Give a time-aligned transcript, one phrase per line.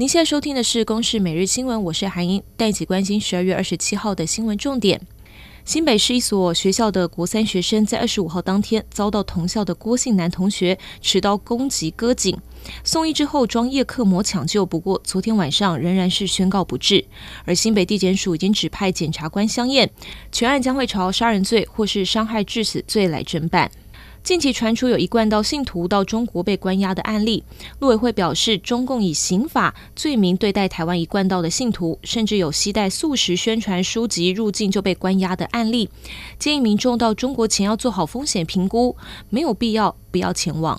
[0.00, 5.00] 您现在收听的是《公视每日新闻》，我是韩英，带一起关心十二月二十七号的新闻重点。
[5.64, 12.38] 新北市一所学校的国三学生在二十五号当天遭到同校的郭姓男同学持刀攻击割颈，
[12.84, 17.04] 送医之后装叶克膜抢救，不过昨天晚上仍然是宣告不治。
[17.44, 19.90] 而新北地检署已经指派检察官相验，
[20.30, 23.68] 全案将会朝杀人罪或是伤害致死罪来侦办。
[24.22, 27.42] 近期传出有一贯道信徒到中国被关押的案例，
[27.80, 35.88] 陆委会表示，中共以刑法罪名对待台湾一贯道的信徒，甚至有携带素食宣传书籍入境就被关押的案例，
[36.38, 38.96] 建议民众到中国前要做好风险评估，
[39.30, 40.78] 没有必要不要前往。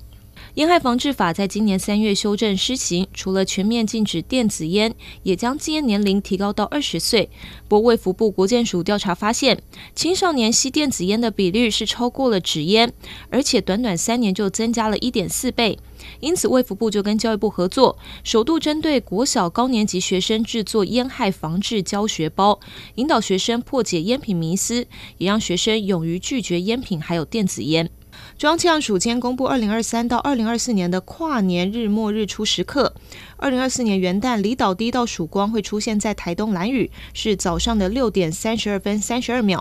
[0.59, 7.29] 烟害防治法在今年三月修正施行，除了全面禁止电子烟，也将禁烟年龄提高到二十岁。
[7.69, 9.61] 不过卫福部国健署调查发现，
[9.95, 12.91] 青少年吸电子烟的比率是超过了纸烟，
[13.29, 15.79] 而且短短三年就增加了一点四倍。
[16.19, 22.59] 因此卫福部就跟教育部合作，首度针对国小高年级学生制作烟害防治教学包，
[22.95, 24.85] 引导学生破解烟品迷思，
[25.19, 27.89] 也让学生勇于拒绝烟品还有电子烟。
[28.37, 32.93] 中央气象署今天公布，二零二三到二零二四年的跨年日末日出时刻。
[33.37, 39.59] 二零二四年元旦离岛第一道曙光会出现在台东蓝屿，是早上的六点三十二分三十二秒；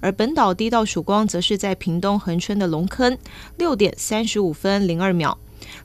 [0.00, 3.16] 而本岛第一道曙光则是在屏东恒春的龙坑，
[3.56, 5.38] 六点三十五分零二秒。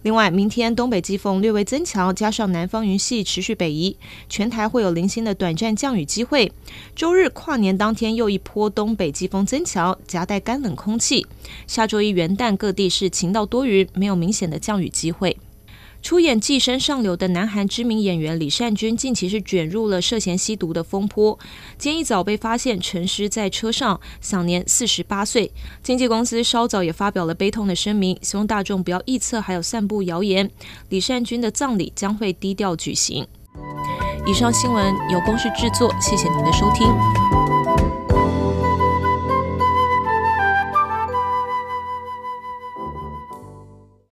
[0.04, 3.96] 另外，明天东北季风略微增强，加上南方云系持续北移，
[4.30, 6.52] 全台会有零星的短暂降雨机会。
[6.96, 11.26] 周日跨年当天又一波东北季风增强，夹带干冷空气。
[11.68, 15.38] 下周一元旦各地是晴到多云，没有明显的降雨机会。
[16.02, 21.38] 出演《寄生上流》的南韩知名演员李善均近期是卷入了涉嫌吸毒的风波，
[21.78, 25.52] 今天一早被发现陈尸在车上，享年四十八岁。
[25.84, 30.50] 经纪公司稍早也发表了悲痛的声明，希望大众不要臆测还有散布谣言。
[30.90, 33.28] 李善均的葬礼将会低调举行。
[34.26, 36.88] 以上新闻由公视制作，谢谢您的收听。